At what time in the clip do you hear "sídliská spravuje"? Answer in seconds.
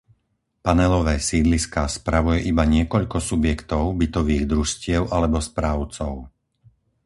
1.29-2.37